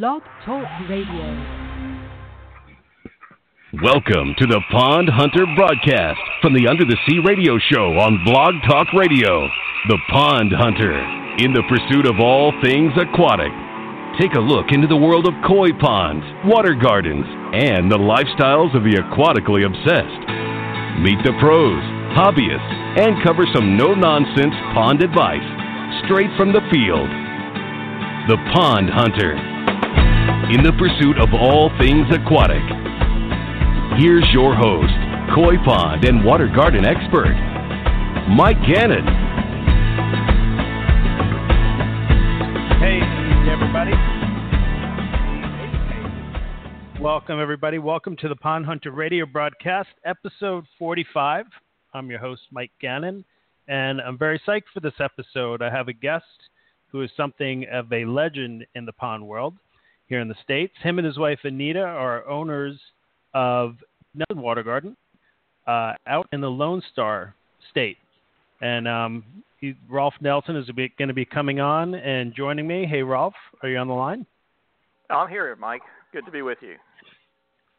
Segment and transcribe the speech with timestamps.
[0.00, 1.26] Blog Talk Radio.
[3.78, 8.54] Welcome to the Pond Hunter broadcast from the Under the Sea radio show on Blog
[8.66, 9.46] Talk Radio.
[9.86, 10.98] The Pond Hunter,
[11.38, 13.54] in the pursuit of all things aquatic.
[14.18, 18.82] Take a look into the world of koi ponds, water gardens, and the lifestyles of
[18.82, 20.22] the aquatically obsessed.
[21.06, 21.78] Meet the pros,
[22.18, 25.46] hobbyists, and cover some no nonsense pond advice
[26.02, 27.06] straight from the field.
[28.26, 29.53] The Pond Hunter,
[30.54, 32.62] in the pursuit of all things aquatic.
[33.98, 34.94] Here's your host,
[35.34, 37.34] koi pond and water garden expert,
[38.28, 39.04] Mike Gannon.
[42.78, 43.00] Hey,
[43.50, 43.92] everybody.
[47.00, 47.78] Welcome, everybody.
[47.78, 51.46] Welcome to the Pond Hunter Radio broadcast, episode 45.
[51.94, 53.24] I'm your host, Mike Gannon,
[53.68, 55.62] and I'm very psyched for this episode.
[55.62, 56.24] I have a guest
[56.94, 59.52] who is something of a legend in the pond world
[60.06, 60.72] here in the States.
[60.80, 62.78] Him and his wife, Anita, are owners
[63.34, 63.74] of
[64.14, 64.96] Nelson Water Garden
[65.66, 67.34] uh, out in the Lone Star
[67.72, 67.96] State.
[68.60, 69.24] And um,
[69.60, 72.86] he, Rolf Nelson is going to be coming on and joining me.
[72.88, 73.34] Hey, Rolf,
[73.64, 74.24] are you on the line?
[75.10, 75.82] I'm here, Mike.
[76.12, 76.76] Good to be with you.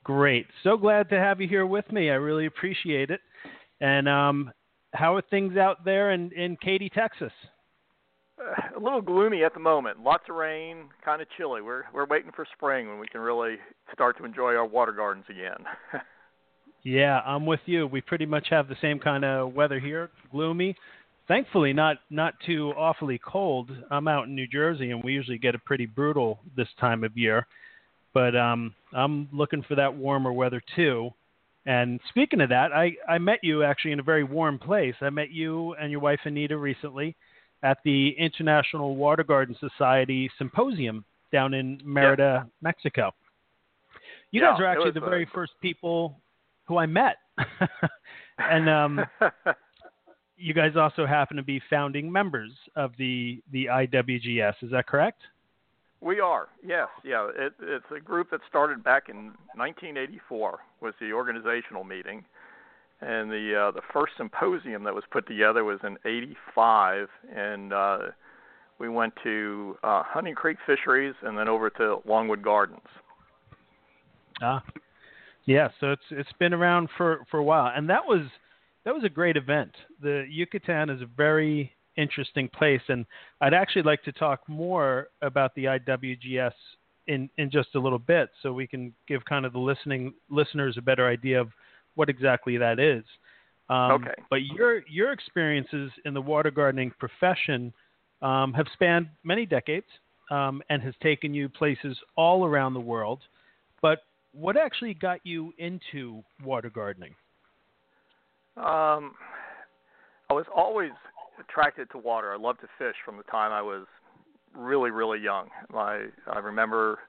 [0.03, 0.45] Great.
[0.61, 2.09] So glad to have you here with me.
[2.09, 3.21] I really appreciate it.
[3.80, 4.52] And um,
[4.93, 7.31] how are things out there in, in Katy, Texas?
[8.38, 10.02] A little gloomy at the moment.
[10.02, 11.61] Lots of rain, kind of chilly.
[11.61, 13.55] We're we're waiting for spring when we can really
[13.94, 15.64] start to enjoy our water gardens again.
[16.83, 17.88] yeah, I'm with you.
[17.88, 20.76] We pretty much have the same kind of weather here, gloomy.
[21.30, 23.71] Thankfully, not not too awfully cold.
[23.89, 27.17] I'm out in New Jersey, and we usually get a pretty brutal this time of
[27.17, 27.48] year.
[28.14, 31.11] But um, I'm looking for that warmer weather too.
[31.65, 34.93] And speaking of that, I, I met you actually in a very warm place.
[35.02, 37.15] I met you and your wife Anita recently
[37.64, 42.52] at the International Water Garden Society Symposium down in Merida, yep.
[42.61, 43.11] Mexico.
[44.32, 45.10] You yeah, guys are actually the a...
[45.10, 46.20] very first people
[46.66, 47.17] who I met.
[48.38, 49.05] and um,
[50.38, 54.55] you guys also happen to be founding members of the, the IWGS.
[54.61, 55.22] Is that correct?
[56.02, 57.30] We are, yes, yeah.
[57.36, 60.60] It, it's a group that started back in 1984.
[60.82, 62.23] Was the organizational meeting,
[63.02, 67.98] and the uh, the first symposium that was put together was in '85, and uh,
[68.80, 72.80] we went to uh, Hunting Creek Fisheries and then over to Longwood Gardens.
[74.42, 74.64] Ah,
[75.45, 75.70] yeah.
[75.80, 78.22] So it's it's been around for for a while, and that was
[78.86, 79.72] that was a great event.
[80.02, 83.05] The Yucatan is a very interesting place, and
[83.42, 86.54] I'd actually like to talk more about the IWGS
[87.08, 90.76] in in just a little bit, so we can give kind of the listening listeners
[90.78, 91.50] a better idea of
[91.95, 93.04] what exactly that is.
[93.70, 94.14] Um, okay.
[94.30, 97.73] But your your experiences in the water gardening profession
[98.22, 99.88] um, have spanned many decades
[100.30, 103.20] um, and has taken you places all around the world.
[103.82, 104.00] But
[104.34, 107.16] what actually got you into water gardening?
[108.58, 109.14] Um,
[110.30, 110.92] I was always
[111.39, 112.34] attracted to water.
[112.34, 113.86] I loved to fish from the time I was
[114.55, 115.50] really, really young.
[115.72, 117.00] My I remember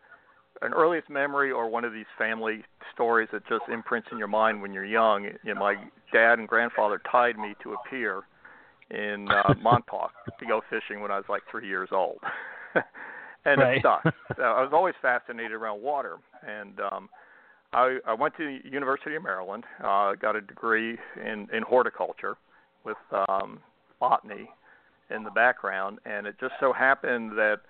[0.63, 2.63] an earliest memory or one of these family
[2.95, 5.25] stories that just imprints in your mind when you're young.
[5.45, 5.75] You know, my
[6.13, 8.23] dad and grandfather tied me to a pier
[8.91, 12.19] in uh, Montauk to go fishing when I was like three years old,
[13.45, 13.77] and right.
[13.77, 14.03] it stuck.
[14.37, 16.17] so I was always fascinated around water,
[16.47, 17.09] and um,
[17.73, 22.37] I, I went to the University of Maryland, uh, got a degree in in horticulture
[22.85, 22.97] with
[23.29, 23.61] um,
[24.01, 24.49] botany
[25.11, 27.61] in the background, and it just so happened that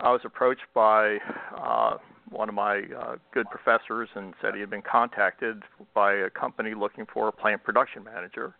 [0.00, 1.18] I was approached by
[1.56, 1.98] uh,
[2.32, 5.62] one of my uh, good professors and said he had been contacted
[5.94, 8.54] by a company looking for a plant production manager,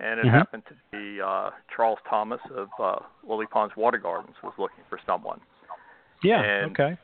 [0.00, 0.30] and it Mhm.
[0.30, 5.40] happened to be uh, Charles Thomas of uh, Lilypons Water Gardens was looking for someone.
[6.22, 6.40] Yeah.
[6.40, 6.98] And- okay.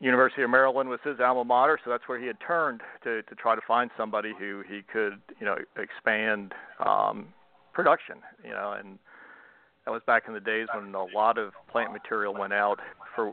[0.00, 3.34] University of Maryland was his alma mater, so that's where he had turned to to
[3.36, 7.32] try to find somebody who he could, you know, expand um,
[7.72, 8.98] production, you know, and
[9.84, 12.80] that was back in the days when a lot of plant material went out
[13.14, 13.32] for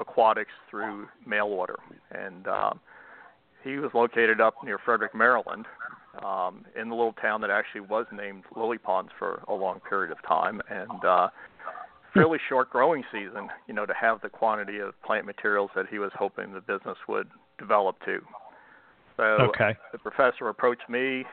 [0.00, 1.78] aquatics through mail order,
[2.10, 2.80] and um,
[3.64, 5.66] he was located up near Frederick, Maryland,
[6.24, 10.18] um, in the little town that actually was named Lilypons for a long period of
[10.26, 11.28] time, and uh,
[12.14, 15.98] fairly short growing season, you know, to have the quantity of plant materials that he
[15.98, 17.28] was hoping the business would
[17.58, 18.20] develop to.
[19.16, 19.76] So Okay.
[19.92, 21.24] the professor approached me.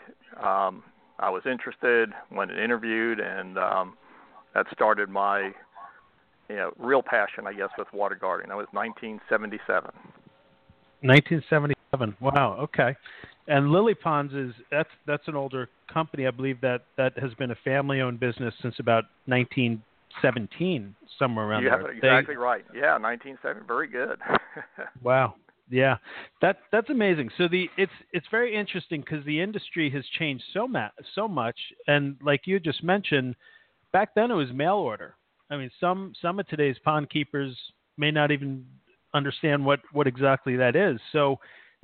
[0.44, 0.83] Um,
[1.19, 3.97] I was interested, went and interviewed, and um,
[4.53, 5.51] that started my,
[6.50, 8.50] you know, real passion, I guess, with water gardening.
[8.50, 9.92] That was 1977.
[11.01, 12.15] 1977.
[12.19, 12.57] Wow.
[12.62, 12.95] Okay.
[13.47, 16.25] And Lilypons is that's that's an older company.
[16.25, 21.69] I believe that that has been a family-owned business since about 1917, somewhere around you
[21.69, 21.77] there.
[21.80, 22.65] have it They- exactly right.
[22.74, 23.68] Yeah, 1970.
[23.68, 24.19] Very good.
[25.03, 25.36] Wow.
[25.69, 25.97] Yeah.
[26.42, 27.30] That that's amazing.
[27.38, 31.57] So the it's it's very interesting because the industry has changed so ma- so much
[31.88, 33.36] and like you just mentioned
[33.92, 35.15] back then it was mail order.
[35.50, 37.56] I mean some some of today's pond keepers
[37.97, 38.65] may not even
[39.13, 41.00] understand what what exactly that is.
[41.12, 41.39] So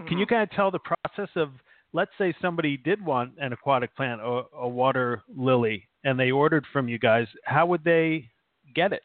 [0.08, 1.50] can you kind of tell the process of
[1.94, 6.66] let's say somebody did want an aquatic plant or a water lily and they ordered
[6.72, 8.30] from you guys, how would they
[8.74, 9.04] get it?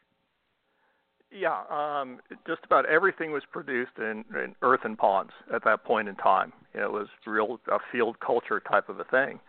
[1.31, 6.15] Yeah, um, just about everything was produced in, in earthen ponds at that point in
[6.17, 6.53] time.
[6.73, 9.41] It was real a field culture type of a thing,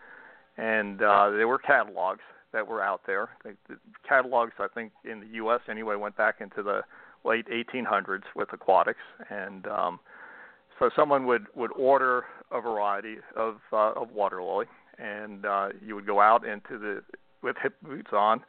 [0.56, 2.20] and uh, there were catalogs
[2.52, 3.30] that were out there.
[3.44, 3.76] The, the
[4.08, 5.60] catalogs, I think, in the U.S.
[5.68, 6.82] anyway, went back into the
[7.24, 9.00] late 1800s with aquatics,
[9.30, 10.00] and um,
[10.78, 14.66] so someone would would order a variety of uh, of water lily,
[14.98, 17.02] and uh, you would go out into the
[17.42, 18.42] with hip boots on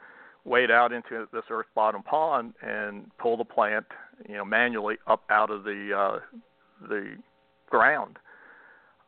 [0.45, 3.85] wade out into this earth bottom pond and pull the plant,
[4.27, 6.19] you know, manually up out of the uh,
[6.87, 7.15] the
[7.69, 8.17] ground.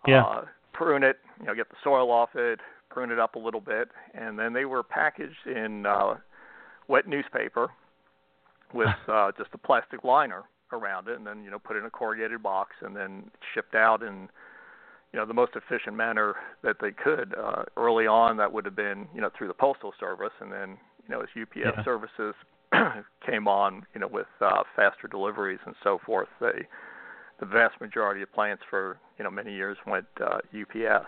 [0.08, 0.24] Yeah.
[0.24, 2.60] Uh, prune it, you know, get the soil off it,
[2.92, 6.16] prune it up a little bit, and then they were packaged in uh,
[6.88, 7.70] wet newspaper
[8.74, 10.44] with uh, just a plastic liner
[10.74, 14.04] around it, and then you know put in a corrugated box, and then shipped out
[14.04, 14.30] in
[15.14, 17.34] you know the most efficient manner that they could.
[17.38, 20.78] Uh, early on, that would have been you know through the postal service, and then
[21.08, 21.84] you know as UPS Yeah.
[21.84, 22.36] services
[23.26, 26.68] came on, you know with uh, faster deliveries and so forth, they
[27.40, 31.08] the vast majority of plants for you know many years went uh, UPS.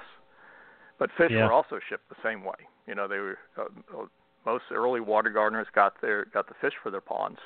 [1.04, 1.48] But fish Yeah.
[1.48, 2.56] were also shipped the same way.
[2.88, 4.06] You know they were uh,
[4.46, 7.40] most early water gardeners got their got the fish for their ponds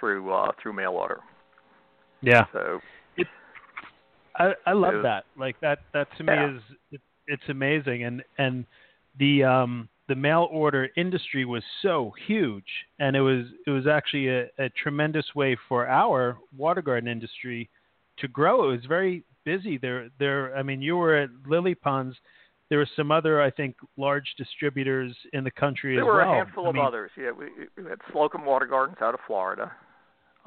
[0.00, 1.20] through uh, through mail order.
[2.22, 2.46] Yeah.
[2.54, 2.80] So
[4.38, 5.24] I, I love that.
[5.36, 6.56] Like that that to me Yeah.
[6.56, 6.62] is
[6.92, 8.64] it, it's amazing and and
[9.18, 12.64] the um the mail order industry was so huge
[13.00, 17.68] and it was it was actually a, a tremendous way for our water garden industry
[18.16, 18.70] to grow.
[18.70, 19.76] It was very busy.
[19.76, 22.14] There there I mean you were at Lilypons.
[22.70, 26.32] There were some other I think large distributors in the country there as were well.
[26.32, 27.10] a handful I of mean, others.
[27.16, 27.46] Yeah, we,
[27.82, 29.70] we had Slocum Water Gardens out of Florida.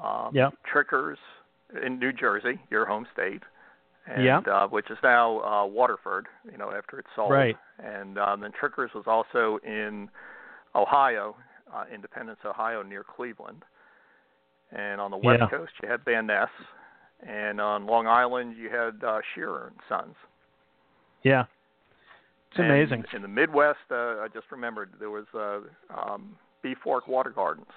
[0.03, 0.49] Um, Yeah.
[0.71, 1.17] Trickers
[1.85, 3.43] in New Jersey, your home state.
[4.07, 4.39] And, Yeah.
[4.39, 7.31] uh, which is now uh, Waterford, you know, after it's sold.
[7.31, 7.57] Right.
[7.83, 10.09] And um, then Trickers was also in
[10.75, 11.35] Ohio,
[11.73, 13.63] uh, Independence, Ohio, near Cleveland.
[14.71, 15.49] And on the west Yeah.
[15.57, 16.49] coast, you had Van Ness.
[17.27, 20.15] And on Long Island, you had uh, Scherer and Sons.
[21.23, 21.45] Yeah.
[22.57, 23.03] It's And amazing.
[23.13, 25.59] In the Midwest, uh, I just remembered there was uh,
[25.95, 27.67] um, Bee Fork Water Gardens,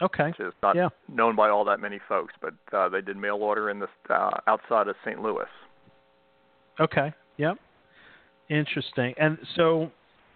[0.00, 0.28] Okay.
[0.28, 0.88] which is not Yeah.
[1.08, 4.30] known by all that many folks, but uh, they did mail order in the uh,
[4.46, 5.20] outside of St.
[5.20, 5.46] Louis.
[6.80, 7.12] Okay.
[7.36, 7.58] Yep.
[8.48, 9.14] Interesting.
[9.18, 9.90] And so,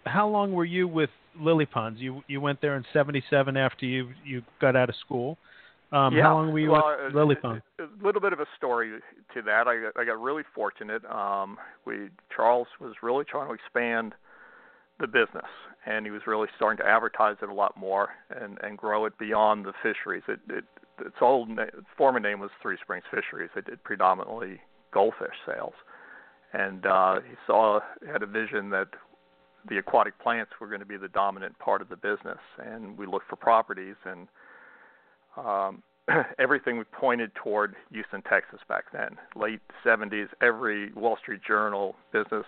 [0.04, 1.98] how long were you with Lilypons?
[1.98, 5.38] You you went there in '77 after you you got out of school.
[5.96, 6.24] Um, yeah.
[6.24, 7.10] How long were you well, uh,
[7.78, 8.98] A little bit of a story
[9.34, 9.66] to that.
[9.66, 11.04] I got, I got really fortunate.
[11.06, 11.56] Um,
[11.86, 14.12] we Charles was really trying to expand
[15.00, 15.48] the business,
[15.86, 19.18] and he was really starting to advertise it a lot more and and grow it
[19.18, 20.22] beyond the fisheries.
[20.28, 20.64] It, it
[21.00, 23.50] its old na- its former name was Three Springs Fisheries.
[23.56, 24.60] It did predominantly
[24.92, 25.74] goldfish sales,
[26.52, 27.80] and uh, he saw
[28.10, 28.88] had a vision that
[29.68, 33.06] the aquatic plants were going to be the dominant part of the business, and we
[33.06, 34.28] looked for properties and
[35.36, 35.82] um,
[36.38, 39.16] everything pointed toward Houston, Texas back then.
[39.34, 42.46] Late 70s, every Wall Street Journal business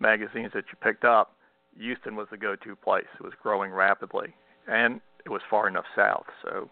[0.00, 1.36] magazines that you picked up,
[1.78, 3.04] Houston was the go-to place.
[3.18, 4.34] It was growing rapidly,
[4.68, 6.26] and it was far enough south.
[6.42, 6.70] So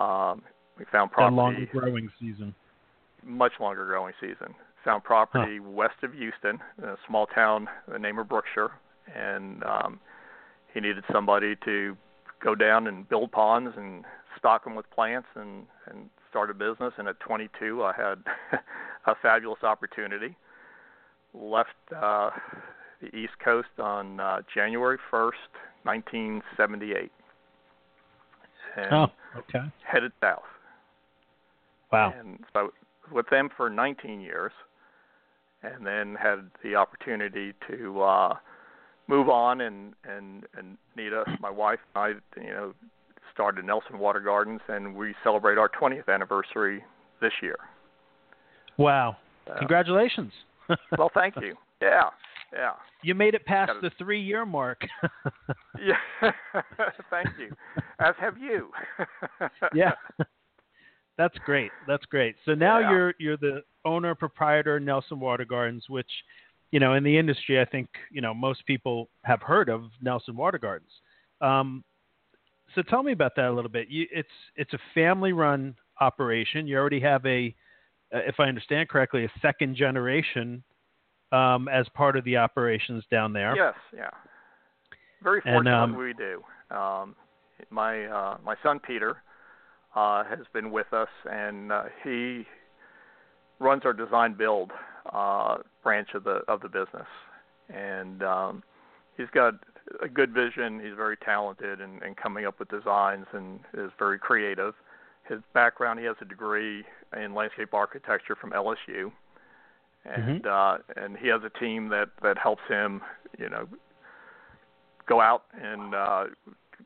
[0.00, 0.42] um,
[0.78, 2.54] we found A longer growing season.
[3.24, 4.54] much longer growing season.
[4.84, 8.70] Found property west of Houston, a small town, the name of Brookshire,
[9.14, 10.00] and um,
[10.72, 11.96] he needed somebody to
[12.42, 14.04] go down and build ponds and
[14.38, 16.92] stock them with plants and and start a business.
[16.98, 18.18] And at 22, I had
[19.06, 20.36] a fabulous opportunity.
[21.34, 22.30] Left uh,
[23.00, 25.52] the East Coast on uh, January 1st,
[25.84, 27.10] 1978,
[28.76, 29.70] and Oh, okay.
[29.84, 30.42] headed south.
[31.92, 32.14] Wow.
[32.18, 32.72] And so
[33.12, 34.52] with them for 19 years,
[35.62, 38.34] and then had the opportunity to uh,
[39.08, 42.74] move on and and and Nita, my wife, I you know
[43.38, 46.82] started Nelson Water Gardens, and we celebrate our 20th anniversary
[47.20, 47.54] this year.
[48.76, 49.16] Wow!
[49.48, 50.32] Uh, Congratulations.
[50.98, 51.54] well, thank you.
[51.80, 52.10] Yeah,
[52.52, 52.72] yeah.
[53.04, 54.80] You made it past the three-year mark.
[55.80, 56.32] yeah,
[57.10, 57.54] thank you.
[58.00, 58.70] As have you.
[59.72, 59.92] yeah.
[61.16, 61.70] That's great.
[61.86, 62.34] That's great.
[62.44, 62.90] So now yeah.
[62.90, 66.10] you're you're the owner proprietor Nelson Water Gardens, which
[66.72, 70.36] you know in the industry I think you know most people have heard of Nelson
[70.36, 70.90] Water Gardens.
[71.40, 71.84] Um,
[72.74, 73.88] so tell me about that a little bit.
[73.88, 76.66] You, it's it's a family run operation.
[76.66, 77.54] You already have a,
[78.12, 80.62] if I understand correctly, a second generation
[81.32, 83.56] um, as part of the operations down there.
[83.56, 84.10] Yes, yeah.
[85.22, 86.42] Very fortunate and, um, we do.
[86.74, 87.16] Um,
[87.70, 89.22] my uh, my son Peter
[89.94, 92.46] uh, has been with us, and uh, he
[93.58, 94.70] runs our design build
[95.12, 97.06] uh, branch of the of the business.
[97.68, 98.62] And um,
[99.16, 99.54] he's got
[100.02, 100.80] a good vision.
[100.80, 104.74] He's very talented in, in coming up with designs and is very creative.
[105.28, 106.84] His background, he has a degree
[107.16, 109.12] in landscape architecture from LSU,
[110.04, 110.48] and mm-hmm.
[110.48, 113.02] uh, and he has a team that that helps him,
[113.38, 113.66] you know,
[115.06, 116.24] go out and uh,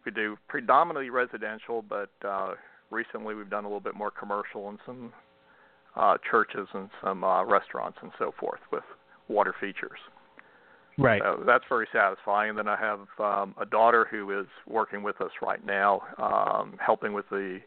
[0.04, 2.54] we do predominantly residential, but uh,
[2.90, 5.12] recently we've done a little bit more commercial and some
[5.96, 8.84] uh, churches and some uh, restaurants and so forth with
[9.28, 9.98] water features.
[10.98, 11.22] Right.
[11.24, 12.50] So that's very satisfying.
[12.50, 16.76] And then I have um, a daughter who is working with us right now, um,
[16.84, 17.60] helping with the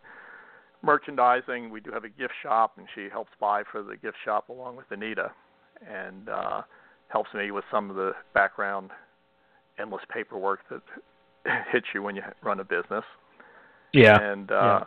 [0.83, 1.69] merchandising.
[1.71, 4.75] We do have a gift shop, and she helps buy for the gift shop along
[4.75, 5.31] with Anita,
[5.89, 6.61] and uh,
[7.07, 8.91] helps me with some of the background,
[9.79, 10.81] endless paperwork that
[11.71, 13.03] hits you when you run a business.
[13.91, 14.19] Yeah.
[14.21, 14.83] And uh, yeah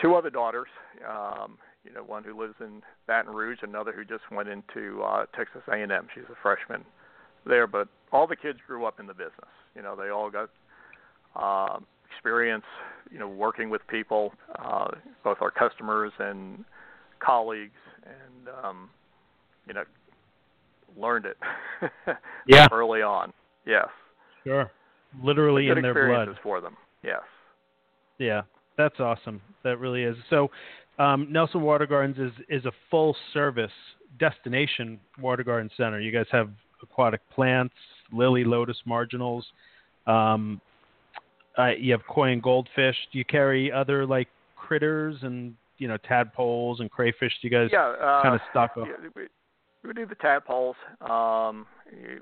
[0.00, 0.68] two other daughters.
[1.08, 5.26] Um, you know, one who lives in Baton Rouge, another who just went into uh,
[5.36, 6.08] Texas A&M.
[6.14, 6.84] She's a freshman
[7.46, 9.50] there, but all the kids grew up in the business.
[9.74, 10.50] You know, they all got
[11.36, 12.64] um, experience,
[13.10, 14.88] you know, working with people, uh,
[15.22, 16.64] both our customers and
[17.20, 17.72] colleagues,
[18.04, 18.90] and um,
[19.66, 19.84] you know,
[20.96, 21.36] learned it
[22.46, 23.32] yeah early on.
[23.66, 23.88] Yes,
[24.44, 24.70] sure,
[25.22, 26.76] literally in their blood for them.
[27.02, 27.22] Yes.
[28.18, 28.42] Yeah,
[28.76, 29.40] that's awesome.
[29.64, 30.16] That really is.
[30.30, 30.50] So,
[30.98, 33.72] um, Nelson Water Gardens is is a full service
[34.18, 36.00] destination water garden center.
[36.00, 36.50] You guys have
[36.84, 37.74] aquatic plants,
[38.12, 39.44] lily, lotus, marginals.
[40.06, 40.60] Um,
[41.58, 42.96] uh, you have koi and goldfish.
[43.12, 47.32] Do you carry other like critters and you know tadpoles and crayfish?
[47.40, 48.86] Do you guys yeah, uh, kind of stock up?
[48.86, 49.22] Yeah, we,
[49.86, 50.76] we do the tadpoles.
[51.00, 51.66] Um,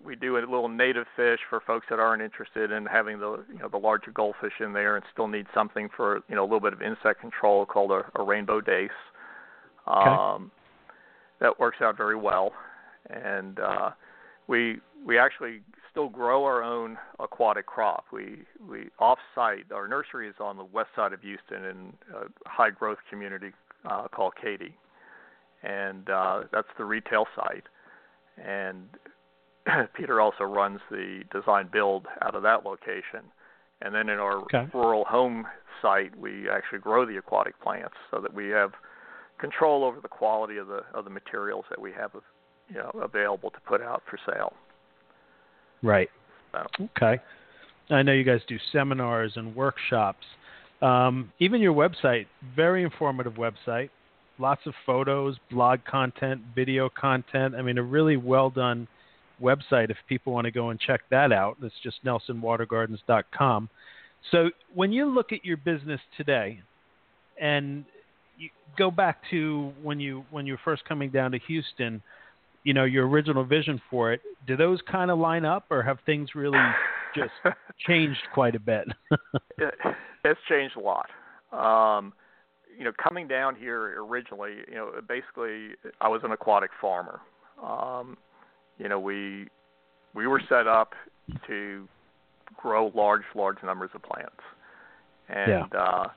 [0.04, 3.58] we do a little native fish for folks that aren't interested in having the you
[3.58, 6.60] know the larger goldfish in there and still need something for you know a little
[6.60, 8.90] bit of insect control called a, a rainbow dace.
[9.88, 10.10] Okay.
[10.10, 10.50] Um,
[11.40, 12.52] that works out very well,
[13.10, 13.90] and uh,
[14.52, 18.04] we we actually still grow our own aquatic crop.
[18.12, 19.72] We we off-site.
[19.72, 23.50] Our nursery is on the west side of Houston in a high growth community
[23.90, 24.76] uh, called Katy,
[25.62, 27.64] and uh, that's the retail site.
[28.36, 28.88] And
[29.96, 33.24] Peter also runs the design build out of that location.
[33.80, 34.66] And then in our okay.
[34.72, 35.46] rural home
[35.80, 38.72] site, we actually grow the aquatic plants so that we have
[39.40, 42.10] control over the quality of the of the materials that we have
[42.68, 44.52] you know available to put out for sale.
[45.82, 46.10] Right.
[46.52, 46.88] So.
[46.96, 47.20] Okay.
[47.90, 50.24] I know you guys do seminars and workshops.
[50.80, 52.26] Um, even your website,
[52.56, 53.90] very informative website.
[54.38, 57.54] Lots of photos, blog content, video content.
[57.54, 58.88] I mean, a really well done
[59.40, 61.56] website if people want to go and check that out.
[61.62, 63.68] It's just nelsonwatergardens.com.
[64.30, 66.60] So when you look at your business today,
[67.40, 67.84] and
[68.38, 72.02] you go back to when you when you were first coming down to Houston,
[72.64, 74.20] you know your original vision for it.
[74.46, 76.58] Do those kind of line up, or have things really
[77.14, 77.32] just
[77.86, 78.88] changed quite a bit?
[79.58, 79.74] it,
[80.24, 81.08] it's changed a lot.
[81.52, 82.12] Um,
[82.76, 87.20] you know, coming down here originally, you know, basically I was an aquatic farmer.
[87.62, 88.16] Um,
[88.78, 89.48] you know, we
[90.14, 90.92] we were set up
[91.46, 91.88] to
[92.56, 94.42] grow large, large numbers of plants,
[95.28, 95.78] and yeah.
[95.78, 96.08] uh,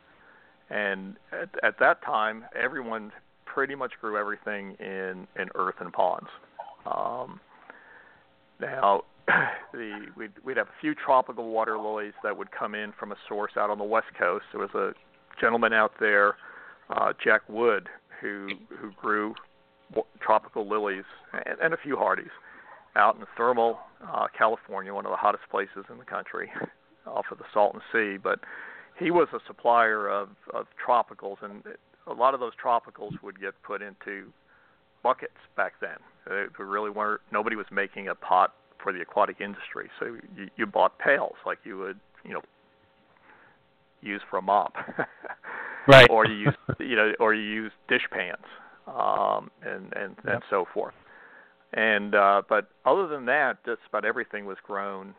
[0.70, 3.12] and at, at that time, everyone
[3.56, 6.28] pretty much grew everything in in earth and ponds.
[6.86, 7.40] Um,
[8.60, 9.04] now,
[9.74, 13.16] the we'd, we'd have a few tropical water lilies that would come in from a
[13.30, 14.44] source out on the west coast.
[14.52, 14.92] There was a
[15.40, 16.36] gentleman out there,
[16.90, 17.88] uh, Jack Wood,
[18.22, 19.34] who who grew
[20.20, 22.32] tropical lilies and, and a few hardies
[22.98, 26.52] out in Thermal, uh, California, one of the hottest places in the country,
[27.08, 28.18] off of the Salton Sea.
[28.22, 28.40] But
[28.98, 31.64] he was a supplier of, of tropicals, and
[32.08, 34.32] a lot of those tropicals would get put into
[35.04, 35.98] buckets back then.
[36.28, 37.22] They really weren't.
[37.32, 39.90] Nobody was making a pot for the aquatic industry.
[40.00, 42.42] So you, you bought pails like you would, you know,
[44.02, 44.74] use for a mop,
[45.88, 46.08] right?
[46.10, 48.44] or you use, you know, or you use dish pans,
[48.88, 50.34] um, and and Yep.
[50.34, 50.94] and so forth.
[51.74, 55.14] And uh, but other than that, just about everything was grown,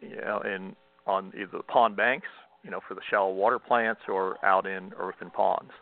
[0.00, 0.74] you know, in
[1.06, 2.28] on either the pond banks,
[2.64, 5.72] you know, for the shallow water plants, or out in earthen ponds.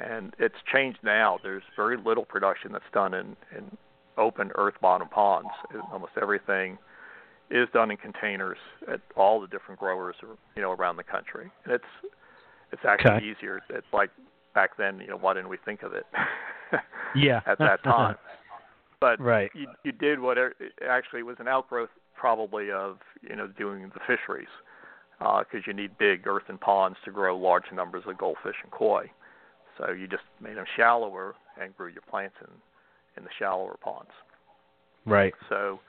[0.00, 1.38] And it's changed now.
[1.42, 3.76] There's very little production that's done in in
[4.16, 5.50] open earth bottom ponds.
[5.92, 6.78] Almost everything
[7.50, 8.58] is done in containers
[8.90, 10.14] at all the different growers,
[10.56, 11.50] you know, around the country.
[11.64, 11.84] And it's
[12.72, 13.26] it's actually Okay.
[13.26, 13.60] easier.
[13.70, 14.10] It's like
[14.54, 16.06] back then, you know, why didn't we think of it?
[17.16, 17.40] Yeah.
[17.46, 18.16] at that time.
[19.00, 19.50] But Right.
[19.54, 20.36] you you did what
[20.86, 24.52] actually was an outgrowth probably of you know doing the fisheries
[25.22, 29.10] uh, because you need big earthen ponds to grow large numbers of goldfish and koi.
[29.78, 32.50] So you just made them shallower and grew your plants in
[33.16, 34.10] in the shallower ponds.
[35.04, 35.34] Right.
[35.48, 35.80] So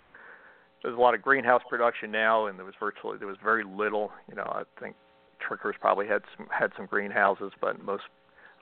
[0.83, 4.11] there's a lot of greenhouse production now, and there was virtually there was very little.
[4.27, 4.95] You know, I think
[5.39, 8.03] Trickers probably had some had some greenhouses, but most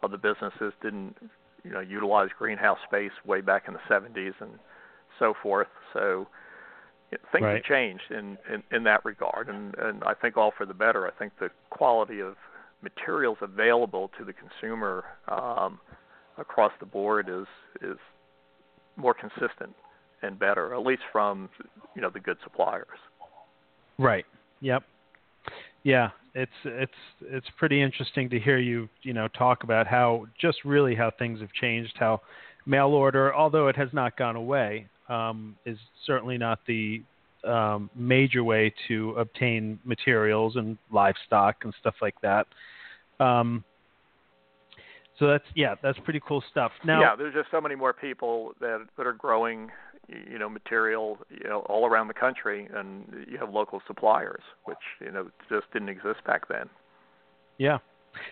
[0.03, 1.15] of the businesses didn't
[1.63, 4.51] you know utilize greenhouse space way back in the 70s and
[5.19, 5.67] so forth.
[5.93, 6.27] So
[7.31, 7.55] things Right.
[7.55, 11.07] have changed in, in in that regard, and and I think all for the better.
[11.07, 12.35] I think the quality of
[12.81, 15.79] materials available to the consumer um,
[16.37, 17.47] across the board is
[17.81, 17.97] is
[18.95, 19.73] more consistent
[20.21, 21.49] and better, at least from
[21.95, 22.87] you know the good suppliers.
[23.97, 24.25] Right.
[24.61, 24.83] Yep.
[25.83, 30.63] Yeah, it's it's it's pretty interesting to hear you you know talk about how just
[30.65, 31.93] really how things have changed.
[31.95, 32.21] How
[32.65, 37.01] mail order, although it has not gone away, um, is certainly not the
[37.43, 42.47] um, major way to obtain materials and livestock and stuff like that.
[43.19, 43.63] Um,
[45.19, 46.71] so that's yeah, that's pretty cool stuff.
[46.85, 49.69] Now, yeah, there's just so many more people that that are growing,
[50.07, 54.77] you know, material, you know, all around the country, and you have local suppliers, which
[55.01, 56.69] you know just didn't exist back then.
[57.57, 57.79] Yeah.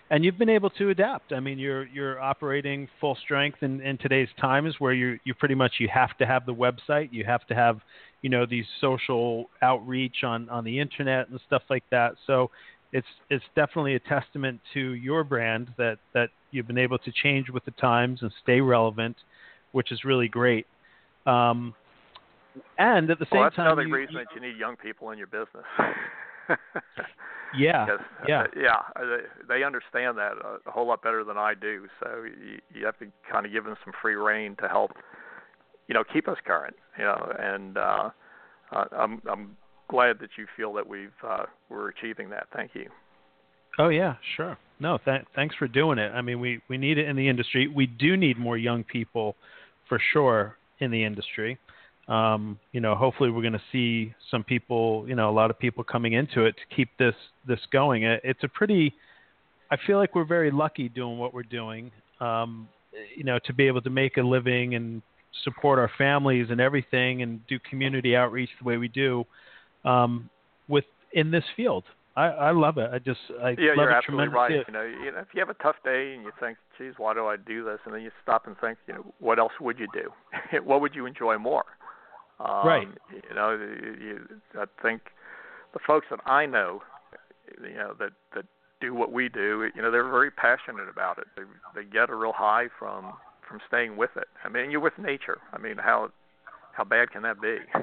[0.10, 1.34] And you've been able to adapt.
[1.34, 5.56] I mean, you're you're operating full strength in, in today's times where you you pretty
[5.56, 7.80] much you have to have the website, you have to have,
[8.22, 12.14] you know, these social outreach on on the internet and stuff like that.
[12.26, 12.50] So
[12.94, 17.50] it's it's definitely a testament to your brand that that you've been able to change
[17.50, 19.18] with the times and stay relevant,
[19.72, 20.66] which is really great.
[21.26, 21.74] Um,
[22.78, 24.76] and at the same well, that's time, another you- reason you- that you need young
[24.78, 25.66] people in your business.
[27.58, 28.42] yeah, yeah.
[28.42, 31.88] uh, yeah, uh, they understand that a, a whole lot better than I do.
[32.00, 34.92] So you, you have to kind of give them some free reign to help,
[35.88, 36.76] you know, keep us current.
[36.98, 38.10] You know, and uh,
[38.72, 39.58] uh, I'm I'm
[39.90, 42.48] glad that you feel that we've uh, we're achieving that.
[42.56, 42.90] Thank you.
[43.80, 44.58] Oh yeah, sure.
[44.80, 46.12] No, th- thanks for doing it.
[46.14, 47.68] I mean, we we need it in the industry.
[47.68, 49.36] We do need more young people,
[49.88, 51.58] for sure, in the industry.
[52.08, 55.06] Um, you know, hopefully, we're going to see some people.
[55.08, 57.16] You know, a lot of people coming into it to keep this
[57.48, 58.04] this going.
[58.04, 58.94] It, it's a pretty.
[59.70, 61.92] I feel like we're very lucky doing what we're doing.
[62.22, 62.70] Um,
[63.16, 65.02] you know, to be able to make a living and
[65.44, 69.26] support our families and everything, and do community outreach the way we do,
[69.86, 70.30] um,
[70.68, 71.84] with in this field.
[72.16, 72.90] I, I love it.
[72.92, 74.52] I just I Yeah, love you're it absolutely right.
[74.68, 77.14] You know, you know, if you have a tough day and you think, "Geez, why
[77.14, 79.78] do I do this?" and then you stop and think, you know, what else would
[79.78, 80.12] you do?
[80.64, 81.66] what would you enjoy more?
[82.40, 82.88] Um, Right.
[83.12, 84.28] You know, you, you,
[84.60, 85.02] I think
[85.74, 86.82] the folks that I know,
[87.62, 88.46] you know, that that
[88.82, 91.26] do what we do, you know, they're very passionate about it.
[91.36, 91.44] They
[91.76, 93.14] they get a real high from
[93.48, 94.28] from staying with it.
[94.44, 95.40] I mean, you're with nature.
[95.54, 96.10] I mean, how
[96.74, 97.58] how bad can that be?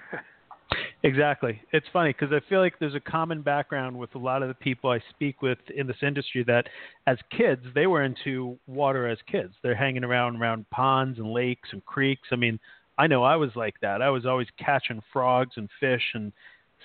[1.03, 1.61] Exactly.
[1.73, 4.55] It's funny because I feel like there's a common background with a lot of the
[4.55, 6.67] people I speak with in this industry that
[7.07, 9.53] as kids, they were into water as kids.
[9.63, 12.29] They're hanging around around ponds and lakes and creeks.
[12.33, 12.59] I mean,
[12.97, 14.01] I know I was like that.
[14.01, 16.33] I was always catching frogs and fish and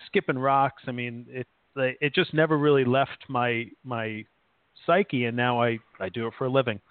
[0.07, 0.83] skipping rocks.
[0.85, 4.25] I mean, it it just never really left my my
[4.85, 6.81] psyche and now I I do it for a living.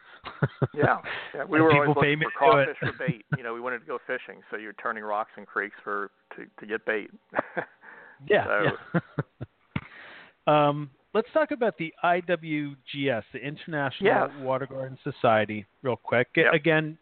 [0.75, 0.99] Yeah,
[1.35, 1.45] yeah.
[1.45, 2.33] We were always looking for to do it.
[2.35, 3.25] crawfish for bait.
[3.37, 6.45] You know, we wanted to go fishing, so you're turning rocks and creeks for to
[6.61, 7.11] to get bait.
[8.29, 8.45] Yeah.
[8.47, 9.01] So- yeah.
[10.69, 14.31] um, let's talk about the IWGS, the International Yes.
[14.41, 16.27] Water Garden Society, real quick.
[16.37, 16.53] Yep.
[16.53, 16.99] Again,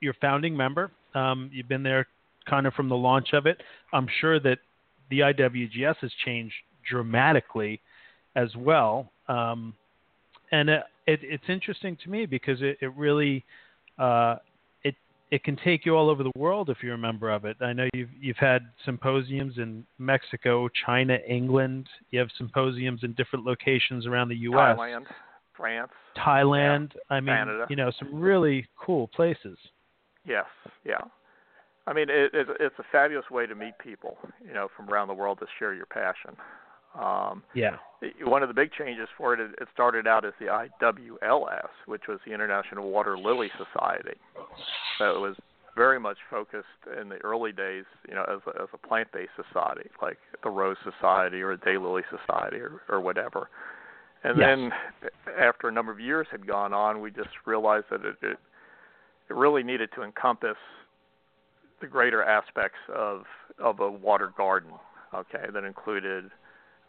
[0.00, 0.92] you're founding member.
[1.14, 2.06] Um, you've been there
[2.48, 3.60] kind of from the launch of it.
[3.92, 4.58] I'm sure that
[5.10, 6.54] the IWGS has changed
[6.88, 7.80] dramatically
[8.36, 9.10] as well.
[9.28, 9.74] Um,
[10.52, 13.44] and it, it, it's interesting to me because it, it really
[13.98, 14.36] uh,
[14.82, 14.94] it
[15.30, 17.56] it can take you all over the world if you're a member of it.
[17.60, 21.88] I know you've you've had symposiums in Mexico, China, England.
[22.10, 24.76] You have symposiums in different locations around the U.S.
[24.76, 25.04] Thailand,
[25.54, 25.92] France.
[26.16, 26.92] Thailand.
[27.08, 27.66] I mean, Canada.
[27.68, 29.58] you know, some really cool places.
[30.26, 30.46] Yes,
[30.84, 30.98] yeah.
[31.86, 35.08] I mean, it, it, it's a fabulous way to meet people, you know, from around
[35.08, 36.36] the world to share your passion.
[36.98, 37.76] Um, yeah.
[38.22, 42.18] One of the big changes for it, it started out as the IWLS, which was
[42.26, 44.18] the International Water Lily Society.
[44.98, 45.36] So it was
[45.76, 46.66] very much focused
[47.00, 50.76] in the early days, you know, as a, as a plant-based society, like the Rose
[50.82, 53.48] Society or a Daylily Society or, or whatever.
[54.24, 54.46] And yes.
[54.46, 54.70] then
[55.38, 58.38] after a number of years had gone on, we just realized that it, it
[59.30, 60.56] it really needed to encompass
[61.80, 63.22] the greater aspects of
[63.58, 64.72] of a water garden.
[65.14, 66.30] Okay, that included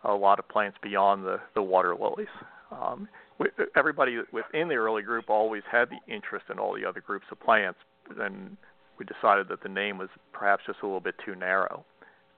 [0.03, 2.27] a lot of plants beyond the the water lilies.
[2.71, 7.01] Um, we, everybody within the early group always had the interest in all the other
[7.01, 7.79] groups of plants,
[8.19, 8.57] and
[8.97, 11.83] we decided that the name was perhaps just a little bit too narrow,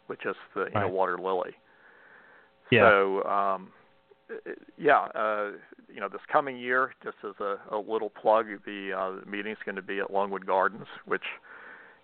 [0.08, 0.82] with just the you right.
[0.82, 1.52] know water lily.
[2.72, 2.90] Yeah.
[2.90, 3.70] So um,
[4.78, 5.52] yeah, uh,
[5.94, 9.76] you know, this coming year, just as a, a little plug, the, uh, is going
[9.76, 11.24] to be at Longwood Gardens, which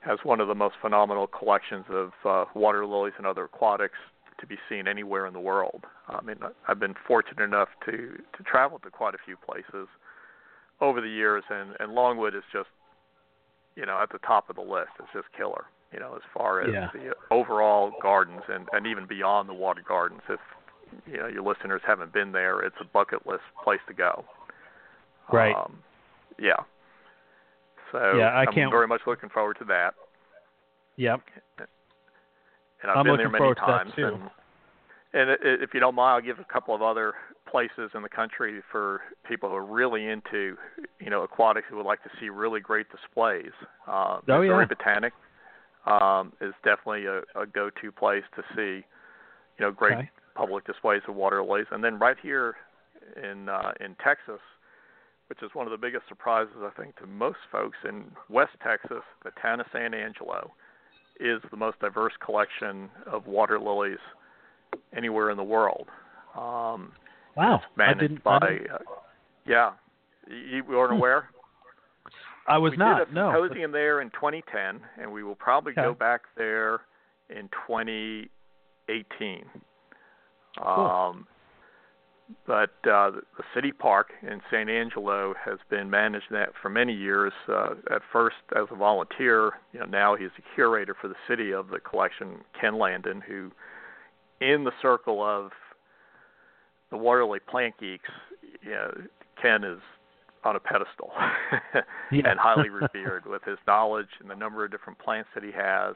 [0.01, 3.97] has one of the most phenomenal collections of uh, water lilies and other aquatics
[4.39, 5.83] to be seen anywhere in the world.
[6.07, 9.87] I mean, I've been fortunate enough to to travel to quite a few places
[10.81, 12.69] over the years, and and Longwood is just,
[13.75, 14.91] you know, at the top of the list.
[14.99, 16.89] It's just killer, you know, as far as yeah.
[16.93, 20.21] the overall gardens and and even beyond the water gardens.
[20.29, 20.39] If
[21.05, 24.25] you know your listeners haven't been there, it's a bucket list place to go.
[25.31, 25.55] Right.
[25.55, 25.79] Um,
[26.39, 26.63] yeah.
[27.91, 28.71] So yeah, I am can't...
[28.71, 29.93] very much looking forward to that.
[30.97, 31.21] Yep.
[32.81, 33.91] And I've I'm been there many times.
[33.95, 34.17] to that too.
[35.11, 37.13] And, and if you don't mind, I'll give a couple of other
[37.49, 40.55] places in the country for people who are really into,
[40.99, 43.51] you know, aquatics who would like to see really great displays.
[43.87, 44.75] Uh, oh, Missouri yeah.
[44.75, 45.13] Botanic
[45.87, 48.85] um, is definitely a, a go-to place to see,
[49.57, 50.09] you know, great okay.
[50.35, 51.65] public displays of water lilies.
[51.71, 52.55] And then right here
[53.21, 54.41] in uh, in Texas,
[55.27, 59.03] which is one of the biggest surprises I think to most folks in West Texas,
[59.23, 60.51] the town of San Angelo
[61.19, 63.99] is the most diverse collection of water lilies
[64.95, 65.87] anywhere in the world.
[66.35, 66.93] Um,
[67.35, 68.37] wow, managed I didn't, by.
[68.37, 68.77] Uh,
[69.45, 69.71] yeah,
[70.27, 71.29] you weren't aware.
[72.47, 72.99] I was we not.
[72.99, 73.31] did a no.
[73.33, 75.83] symposium there in 2010, and we will probably okay.
[75.83, 76.81] go back there
[77.29, 78.29] in 2018.
[80.57, 80.67] Cool.
[80.67, 81.27] Um,
[82.45, 87.33] but uh, the city park in San Angelo has been managed that for many years.
[87.47, 91.51] Uh, at first as a volunteer, you know, now he's a curator for the city
[91.51, 92.39] of the collection.
[92.59, 93.51] Ken Landon, who,
[94.41, 95.51] in the circle of
[96.91, 98.09] the waterlily plant geeks,
[98.61, 98.91] you know,
[99.41, 99.79] Ken is
[100.43, 101.11] on a pedestal
[102.11, 102.29] yeah.
[102.29, 105.95] and highly revered with his knowledge and the number of different plants that he has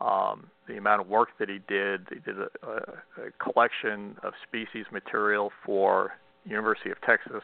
[0.00, 2.06] um, the amount of work that he did.
[2.10, 6.12] He did a, a, a collection of species material for
[6.44, 7.42] University of Texas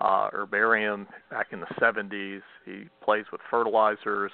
[0.00, 2.42] uh, herbarium back in the 70s.
[2.64, 4.32] He plays with fertilizers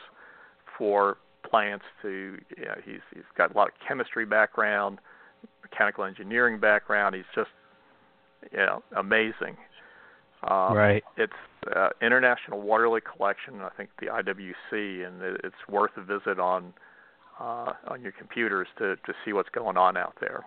[0.77, 1.85] for plants.
[2.03, 4.99] To you know, he's he's got a lot of chemistry background,
[5.63, 7.15] mechanical engineering background.
[7.15, 7.51] He's just
[8.53, 9.57] you know amazing.
[10.43, 11.05] Um, right.
[11.19, 11.33] It's
[11.77, 13.61] uh, International Waterlily Collection.
[13.61, 16.73] I think the IWC, and it's worth a visit on
[17.41, 20.45] uh, on your computers to to see what's going on out there.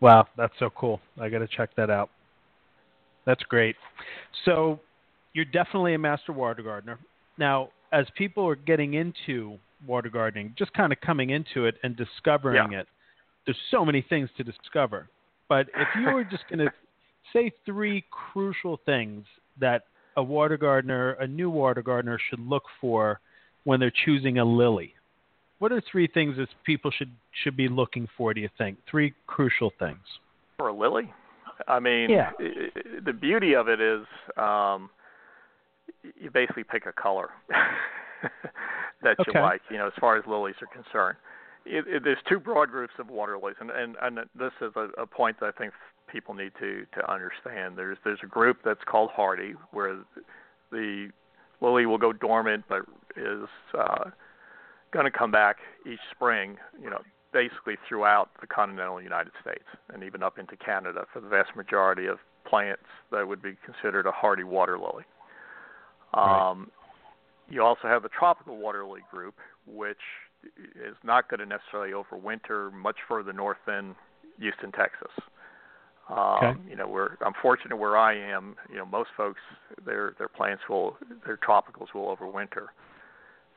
[0.00, 1.00] Wow, that's so cool.
[1.18, 2.10] I got to check that out.
[3.26, 3.76] That's great.
[4.44, 4.80] So,
[5.32, 6.98] you're definitely a master water gardener.
[7.38, 11.96] Now, as people are getting into water gardening, just kind of coming into it and
[11.96, 12.80] discovering yeah.
[12.80, 12.88] it,
[13.46, 15.08] there's so many things to discover.
[15.48, 16.72] But if you were just going to
[17.32, 19.24] say three crucial things
[19.60, 19.84] that
[20.16, 23.20] a water gardener, a new water gardener, should look for
[23.64, 24.94] when they're choosing a lily,
[25.58, 27.10] what are three things that people should
[27.42, 28.34] should be looking for?
[28.34, 29.98] Do you think three crucial things
[30.58, 31.12] for a lily?
[31.68, 32.30] I mean, yeah.
[33.04, 34.04] the beauty of it is
[34.36, 34.90] um,
[36.02, 37.30] you basically pick a color
[39.02, 39.30] that okay.
[39.34, 39.62] you like.
[39.70, 41.16] You know, as far as lilies are concerned,
[41.64, 44.88] it, it, there's two broad groups of water lilies, and and, and this is a,
[45.00, 45.72] a point that I think
[46.10, 47.76] people need to to understand.
[47.76, 49.98] There's there's a group that's called hardy, where
[50.70, 51.08] the
[51.60, 52.82] lily will go dormant, but
[53.16, 54.10] is uh,
[54.94, 57.00] going to come back each spring, you know,
[57.32, 62.06] basically throughout the continental United States and even up into Canada for the vast majority
[62.06, 65.04] of plants that would be considered a hardy water lily.
[66.16, 66.50] Right.
[66.50, 66.70] Um,
[67.50, 69.34] you also have the tropical water lily group,
[69.66, 69.98] which
[70.76, 73.96] is not going to necessarily overwinter much further north than
[74.38, 75.10] Houston, Texas.
[76.08, 76.52] Um, okay.
[76.68, 78.56] You know, where I'm fortunate where I am.
[78.70, 79.40] You know, most folks
[79.84, 82.66] their their plants will their tropicals will overwinter.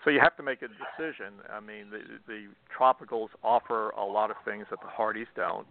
[0.08, 1.34] So you have to make a decision.
[1.52, 5.68] I mean, the, the tropicals offer a lot of things that the hardies don't.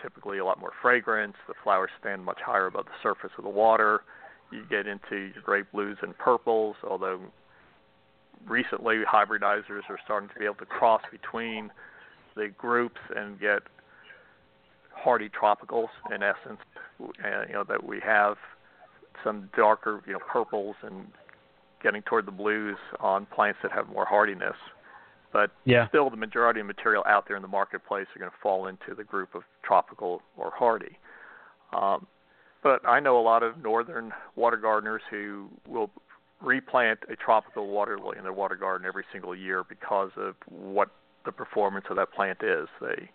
[0.00, 1.34] Typically, a lot more fragrance.
[1.48, 4.02] The flowers stand much higher above the surface of the water.
[4.52, 7.18] You get into your great blues and purples, although
[8.46, 11.72] recently hybridizers are starting to be able to cross between
[12.36, 13.62] the groups and get
[14.92, 16.60] hardy tropicals in essence.
[17.02, 18.36] Uh, you know that we have
[19.24, 21.08] some darker, you know, purples and
[21.84, 24.56] getting toward the blues on plants that have more hardiness.
[25.32, 25.88] But yeah.
[25.88, 28.94] still, the majority of material out there in the marketplace are going to fall into
[28.96, 30.98] the group of tropical or hardy.
[31.72, 32.06] Um,
[32.62, 35.90] but I know a lot of northern water gardeners who will
[36.40, 40.88] replant a tropical water lily in their water garden every single year because of what
[41.24, 42.68] the performance of that plant is.
[42.80, 43.10] They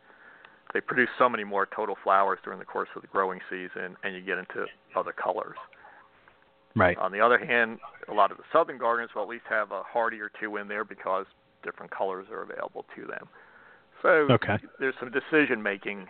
[0.73, 4.13] they produce so many more total flowers during the course of the growing season, and
[4.13, 5.57] you get into other colors.
[6.75, 6.97] Right.
[6.97, 9.83] On the other hand, a lot of the southern gardeners will at least have a
[9.83, 11.25] hardy or two in there because
[11.63, 13.27] different colors are available to them.
[14.01, 14.57] So okay.
[14.79, 16.07] there's some decision making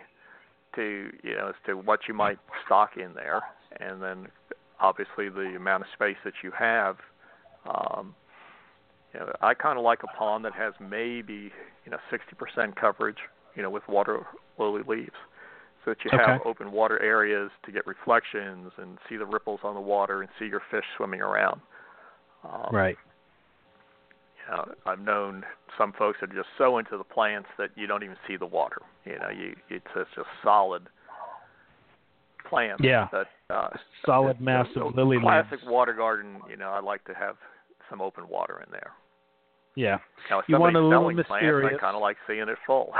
[0.76, 3.42] to you know as to what you might stock in there,
[3.80, 4.28] and then
[4.80, 6.96] obviously the amount of space that you have.
[7.66, 8.14] Um,
[9.12, 11.50] you know, I kind of like a pond that has maybe
[11.84, 13.18] you know 60% coverage,
[13.56, 14.24] you know, with water
[14.58, 15.16] lily leaves,
[15.84, 16.32] so that you okay.
[16.32, 20.30] have open water areas to get reflections and see the ripples on the water and
[20.38, 21.60] see your fish swimming around.
[22.44, 22.96] Um, right.
[24.36, 25.44] You know, I've known
[25.78, 28.46] some folks that are just so into the plants that you don't even see the
[28.46, 28.82] water.
[29.04, 30.88] You know, you it's, it's just solid
[32.48, 32.82] plants.
[32.84, 33.08] Yeah.
[33.12, 33.68] That uh,
[34.04, 36.40] solid massive you know, lily classic water garden.
[36.48, 37.36] You know, I like to have
[37.88, 38.92] some open water in there.
[39.76, 39.98] Yeah.
[40.28, 41.68] Now, if you want a little mysterious.
[41.68, 42.92] plants, I kind of like seeing it full.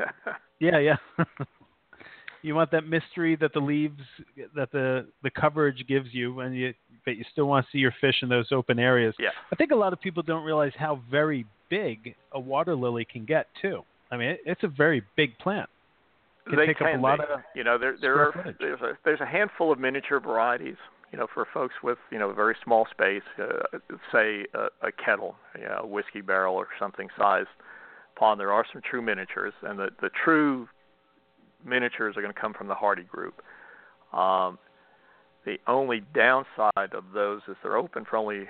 [0.60, 0.96] yeah, yeah.
[2.42, 4.00] you want that mystery that the leaves,
[4.54, 6.74] that the the coverage gives you, and you
[7.04, 9.14] but you still want to see your fish in those open areas.
[9.18, 9.30] Yeah.
[9.52, 13.24] I think a lot of people don't realize how very big a water lily can
[13.24, 13.82] get too.
[14.10, 15.68] I mean, it, it's a very big plant.
[16.46, 17.24] It can they take can up a lot be.
[17.24, 18.56] of you know there there are footage.
[18.58, 20.76] there's a there's a handful of miniature varieties
[21.12, 23.78] you know for folks with you know a very small space uh,
[24.12, 27.48] say a, a kettle you know, a whiskey barrel or something sized
[28.16, 30.68] pond there are some true miniatures and the the true
[31.64, 33.42] miniatures are going to come from the hardy group
[34.12, 34.58] um
[35.44, 38.44] the only downside of those is they're open for only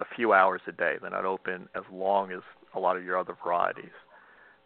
[0.00, 2.40] a few hours a day they're not open as long as
[2.74, 3.90] a lot of your other varieties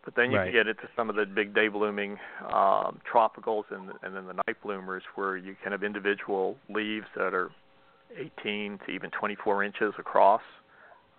[0.05, 0.45] but then you Right.
[0.47, 2.13] can get into some of the big day blooming
[2.53, 7.35] um, tropicals and, and then the night bloomers where you can have individual leaves that
[7.35, 7.51] are
[8.19, 10.41] 18 to even 24 inches across.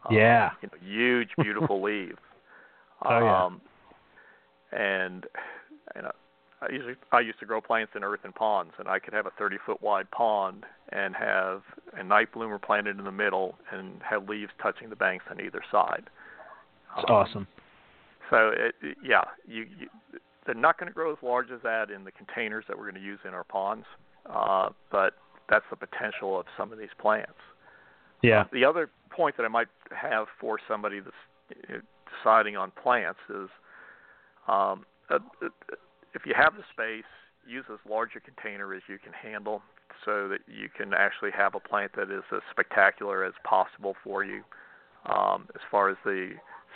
[0.10, 0.51] Um, Yeah.
[0.62, 2.17] You know, huge, beautiful leaves.
[3.03, 3.45] Oh, yeah.
[3.45, 3.62] Um,
[4.71, 5.25] and
[5.95, 6.12] you know,
[6.62, 9.32] I usually I used to grow plants in earthen ponds, and I could have a
[9.32, 14.30] 30 foot wide pond and have a night bloomer planted in the middle and have
[14.30, 16.04] leaves touching the banks on either side.
[16.97, 17.47] It's Um, awesome.
[18.30, 19.89] so it, it- yeah, you, you
[20.45, 22.95] they're not going to grow as large as that in the containers that we're going
[22.95, 23.86] to use in our ponds,
[24.28, 25.13] uh, but
[25.50, 27.38] that's the potential of some of these plants.
[28.24, 28.45] Yeah.
[28.52, 31.15] The other point that I might have for somebody that's
[31.69, 31.78] uh,
[32.24, 33.50] deciding on plants is,
[34.47, 35.50] um, uh, uh,
[36.13, 37.10] if you have the space,
[37.47, 39.62] use as large a container as you can handle,
[40.06, 44.24] so that you can actually have a plant that is as spectacular as possible for
[44.24, 44.43] you,
[45.06, 46.32] um, as far as the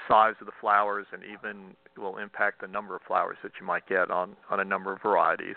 [0.07, 3.87] size of the flowers and even will impact the number of flowers that you might
[3.87, 5.55] get on on a number of varieties.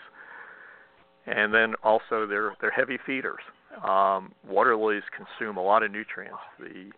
[1.26, 3.42] And then also they're they're heavy feeders.
[3.84, 6.38] Um, water lilies consume a lot of nutrients.
[6.58, 6.90] The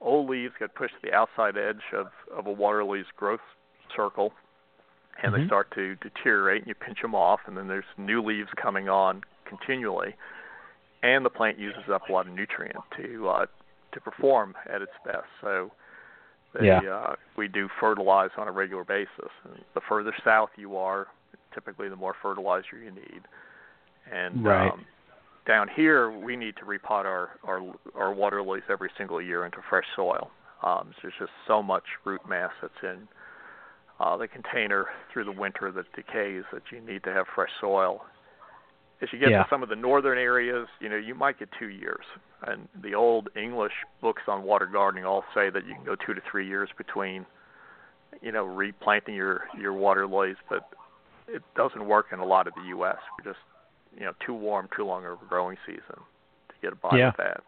[0.00, 3.40] old leaves get pushed to the outside edge of, of a water lily's growth
[3.94, 4.32] circle,
[5.22, 5.46] and they Mhm.
[5.46, 9.22] start to deteriorate, and you pinch them off, and then there's new leaves coming on
[9.44, 10.16] continually,
[11.02, 13.46] and the plant uses up a lot of nutrient to uh,
[13.92, 15.26] to perform at its best.
[15.40, 15.70] So
[16.52, 16.80] they, Yeah.
[16.80, 19.30] uh, we do fertilize on a regular basis.
[19.44, 21.06] And the further south you are,
[21.52, 23.22] typically the more fertilizer you need.
[24.10, 24.72] And Right.
[24.72, 24.84] um,
[25.46, 27.62] down here, we need to repot our, our
[27.94, 30.30] our water lilies every single year into fresh soil.
[30.62, 33.06] Um, so there's just so much root mass that's in
[34.00, 38.04] uh, the container through the winter that decays that you need to have fresh soil.
[39.00, 39.42] As you get Yeah.
[39.42, 42.04] to some of the northern areas, you know, you might get two years.
[42.46, 46.14] And the old English books on water gardening all say that you can go two
[46.14, 47.26] to three years between,
[48.22, 50.68] you know, replanting your your water lilies, but
[51.26, 52.98] it doesn't work in a lot of the U.S.
[53.18, 53.42] We're just,
[53.96, 55.96] you know, too warm, too long of a growing season
[56.48, 57.06] to get by Yeah.
[57.08, 57.42] with that.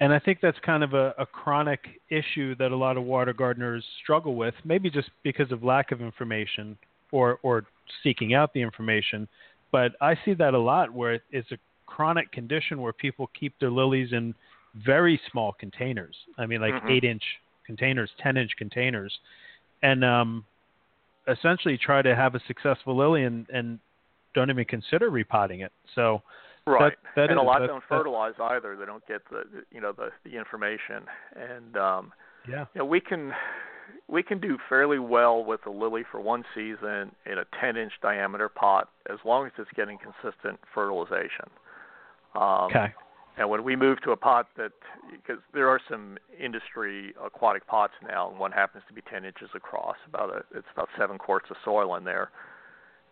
[0.00, 3.32] And I think that's kind of a, a chronic issue that a lot of water
[3.32, 6.76] gardeners struggle with, maybe just because of lack of information
[7.12, 7.64] or, or
[8.02, 9.28] seeking out the information.
[9.70, 13.70] But I see that a lot where it's a chronic condition where people keep their
[13.70, 14.34] lilies in
[14.74, 16.16] very small containers.
[16.38, 16.90] I mean, like Mhm.
[16.90, 17.22] eight inch
[17.64, 19.16] containers, 10 inch containers,
[19.82, 20.44] and um,
[21.28, 23.78] essentially try to have a successful lily and, and
[24.34, 25.72] don't even consider repotting it.
[25.94, 26.22] So
[26.66, 28.76] Right, that, that and is, a lot that, don't fertilize either.
[28.76, 31.04] They don't get the you know the the information,
[31.36, 32.12] and um,
[32.48, 33.32] yeah, you know, we can
[34.08, 37.92] we can do fairly well with a lily for one season in a 10 inch
[38.02, 41.48] diameter pot as long as it's getting consistent fertilization.
[42.34, 42.94] Um, okay.
[43.36, 44.72] And when we move to a pot that,
[45.10, 49.48] because there are some industry aquatic pots now, and one happens to be 10 inches
[49.54, 52.30] across, about a, it's about seven quarts of soil in there.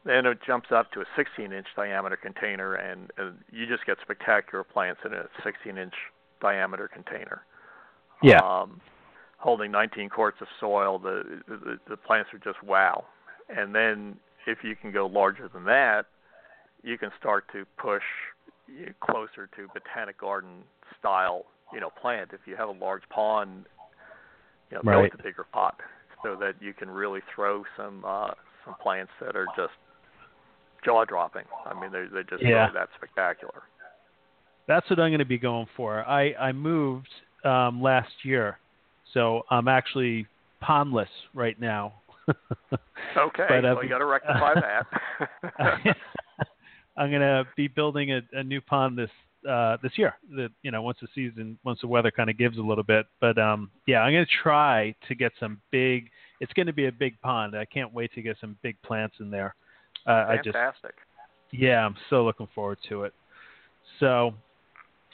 [0.05, 3.99] Then it jumps up to a 16 inch diameter container, and, and you just get
[4.03, 5.95] spectacular plants in a 16 inch
[6.41, 7.43] diameter container.
[8.23, 8.41] Yeah.
[8.41, 8.81] Um,
[9.38, 13.05] holding 19 quarts of soil, the, the the plants are just wow.
[13.49, 16.07] And then if you can go larger than that,
[16.83, 18.03] you can start to push
[19.01, 20.62] closer to botanic garden
[20.99, 22.31] style, you know, plant.
[22.33, 23.67] If you have a large pond,
[24.71, 25.11] you know, right.
[25.11, 25.77] build a bigger pot
[26.23, 28.31] so that you can really throw some uh,
[28.65, 29.73] some plants that are just
[30.85, 31.45] jaw dropping.
[31.66, 32.64] I mean, they're they're just yeah.
[32.64, 33.62] really that spectacular.
[34.68, 36.05] That's what I'm going to be going for.
[36.05, 37.09] I I moved
[37.45, 38.59] um, last year,
[39.14, 40.27] so I'm actually
[40.62, 41.95] pondless right now.
[42.29, 45.97] okay, but, uh, well, you got to rectify that.
[46.97, 49.11] I'm gonna be building a, a new pond this
[49.49, 50.14] uh, this year.
[50.31, 53.07] The, you know, once the season, once the weather kind of gives a little bit.
[53.21, 56.11] But um, yeah, I'm gonna try to get some big.
[56.40, 57.57] It's going to be a big pond.
[57.57, 59.55] I can't wait to get some big plants in there.
[60.07, 60.85] Uh, Fantastic.
[60.85, 63.12] I just, yeah, I'm so looking forward to it.
[64.01, 64.35] So,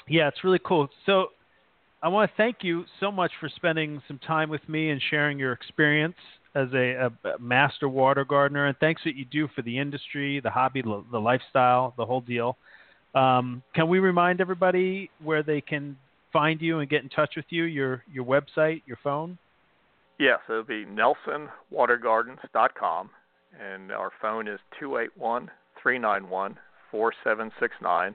[0.09, 0.89] yeah, it's really cool.
[1.07, 1.29] So,
[2.03, 5.39] I want to thank you so much for spending some time with me and sharing
[5.39, 6.15] your experience
[6.55, 10.51] as a, a, master water gardener, and thanks what you do for the industry, the
[10.51, 12.57] hobby, the lifestyle, the whole deal.
[13.15, 15.97] Um, can we remind everybody where they can
[16.33, 17.65] find you and get in touch with you?
[17.65, 19.39] Your your website, your phone.
[20.19, 23.11] Yes, it'll be nelsonwatergardens.com,
[23.59, 25.51] and our phone is two eight one
[25.83, 26.59] three nine one
[26.91, 28.15] four seven six nine.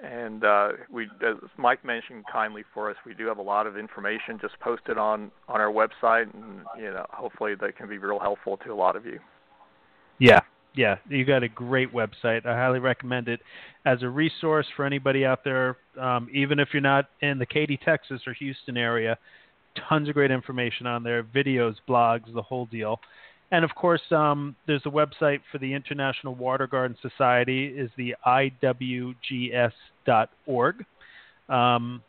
[0.00, 3.78] And uh, we, as Mike mentioned kindly for us, we do have a lot of
[3.78, 8.18] information just posted on on our website, and you know, hopefully that can be real
[8.18, 9.20] helpful to a lot of you.
[10.18, 10.40] Yeah,
[10.74, 12.44] yeah, you got a great website.
[12.44, 13.40] I highly recommend it
[13.86, 17.78] as a resource for anybody out there, um, even if you're not in the Katy,
[17.84, 19.16] Texas, or Houston area.
[19.88, 23.00] Tons of great information on there, videos, blogs, the whole deal.
[23.54, 28.16] And of course, um, there's a website for the International Water Garden Society is the
[28.26, 29.14] iwgs.org.
[31.48, 32.02] Um,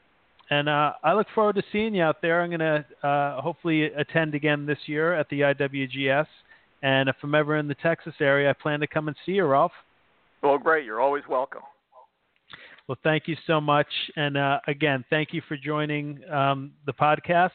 [0.49, 2.41] and uh, I look forward to seeing you out there.
[2.41, 6.25] I'm going to uh, hopefully attend again this year at the IWGS.
[6.81, 9.43] And if I'm ever in the Texas area, I plan to come and see you,
[9.43, 9.71] Rolf.
[10.41, 10.83] Well, great.
[10.83, 11.61] You're always welcome.
[12.87, 13.89] Well, thank you so much.
[14.15, 17.51] And uh, again, thank you for joining um, the podcast.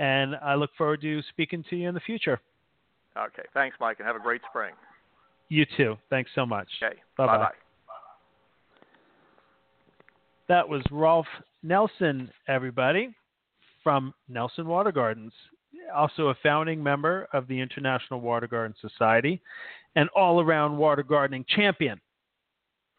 [0.00, 2.40] And I look forward to speaking to you in the future.
[3.18, 3.42] Okay.
[3.54, 4.74] Thanks, Mike, and have a great spring.
[5.48, 5.96] You too.
[6.10, 6.68] Thanks so much.
[6.82, 6.96] Okay.
[7.16, 7.50] Bye bye.
[10.48, 11.26] That was Rolf
[11.62, 13.14] Nelson, everybody,
[13.82, 15.32] from Nelson Water Gardens,
[15.94, 19.42] also a founding member of the International Water Garden Society,
[19.96, 22.00] and all around water gardening champion.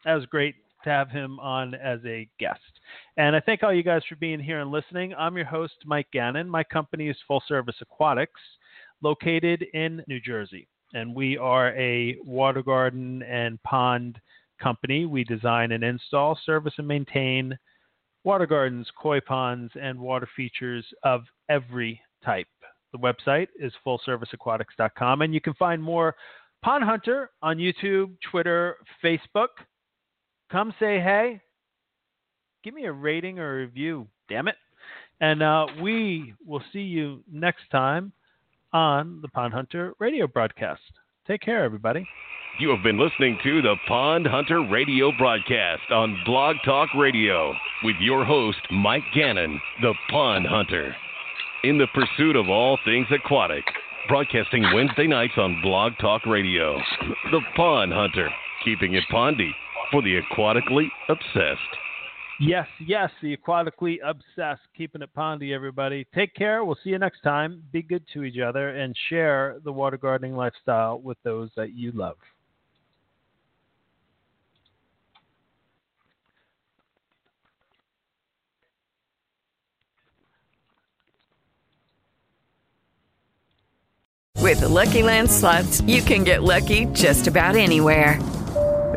[0.05, 2.59] That was great to have him on as a guest.
[3.17, 5.13] And I thank all you guys for being here and listening.
[5.15, 6.47] I'm your host, Mike Gannon.
[6.47, 8.39] My company is Full Service Aquatics,
[9.01, 10.67] located in New Jersey.
[10.93, 14.19] And we are a water garden and pond
[14.61, 15.05] company.
[15.05, 17.57] We design and install, service, and maintain
[18.23, 22.47] water gardens, koi ponds, and water features of every type.
[22.91, 26.15] The website is fullserviceaquatics.com, and you can find more
[26.61, 29.47] Pond Hunter on YouTube, Twitter, Facebook.
[30.51, 31.41] Come say hey.
[32.63, 34.55] Give me a rating or a review, damn it.
[35.21, 38.11] And uh, we will see you next time
[38.73, 40.81] on the Pond Hunter radio broadcast.
[41.27, 42.05] Take care, everybody.
[42.59, 47.53] You have been listening to the Pond Hunter radio broadcast on Blog Talk Radio
[47.83, 50.93] with your host, Mike Gannon, the Pond Hunter.
[51.63, 53.63] In the pursuit of all things aquatic,
[54.09, 56.77] broadcasting Wednesday nights on Blog Talk Radio.
[57.31, 58.29] The Pond Hunter,
[58.65, 59.51] keeping it pondy
[59.91, 61.78] for the aquatically obsessed.
[62.41, 66.07] Yes, yes, the aquatically obsessed, keeping it pondy, everybody.
[66.15, 66.63] Take care.
[66.63, 67.61] We'll see you next time.
[67.73, 71.91] Be good to each other and share the water gardening lifestyle with those that you
[71.91, 72.15] love.
[84.37, 88.17] With the Lucky Land slots, you can get lucky just about anywhere.